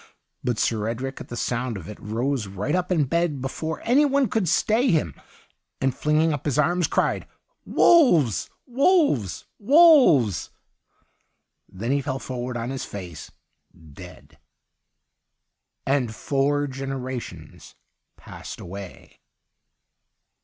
But 0.43 0.57
Sir 0.57 0.87
Edric, 0.87 1.21
at 1.21 1.27
the 1.27 1.37
sound 1.37 1.77
of 1.77 1.87
it, 1.87 1.99
rose 1.99 2.47
right 2.47 2.73
up 2.73 2.91
in 2.91 3.03
bed 3.03 3.39
before 3.39 3.81
anyone 3.83 4.29
could 4.29 4.49
stay 4.49 4.89
him, 4.89 5.13
and 5.79 5.93
flinging 5.95 6.33
up 6.33 6.45
his 6.45 6.57
arms 6.57 6.87
cried,' 6.87 7.27
Wolves! 7.77 8.49
wolves! 8.65 9.45
wolves!' 9.59 10.49
Then 11.79 11.91
he 11.91 12.01
fell 12.01 12.17
forward 12.17 12.57
on 12.57 12.71
his 12.71 12.83
face, 12.83 13.29
dead. 13.93 14.39
And 15.85 16.15
four 16.15 16.65
generations 16.65 17.75
passed 18.17 18.59
away. 18.59 19.19